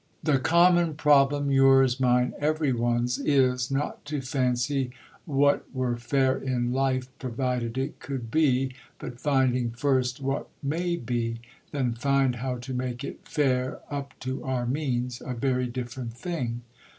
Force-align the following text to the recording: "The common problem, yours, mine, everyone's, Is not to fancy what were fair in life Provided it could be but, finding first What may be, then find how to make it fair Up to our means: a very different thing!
"The 0.23 0.39
common 0.39 0.95
problem, 0.95 1.51
yours, 1.51 1.99
mine, 1.99 2.33
everyone's, 2.39 3.19
Is 3.19 3.69
not 3.69 4.03
to 4.05 4.19
fancy 4.19 4.89
what 5.25 5.71
were 5.75 5.95
fair 5.95 6.39
in 6.39 6.73
life 6.73 7.09
Provided 7.19 7.77
it 7.77 7.99
could 7.99 8.31
be 8.31 8.73
but, 8.97 9.19
finding 9.19 9.69
first 9.69 10.19
What 10.19 10.49
may 10.63 10.95
be, 10.95 11.39
then 11.69 11.93
find 11.93 12.37
how 12.37 12.55
to 12.57 12.73
make 12.73 13.03
it 13.03 13.27
fair 13.27 13.77
Up 13.91 14.19
to 14.21 14.43
our 14.43 14.65
means: 14.65 15.21
a 15.23 15.35
very 15.35 15.67
different 15.67 16.13
thing! 16.15 16.63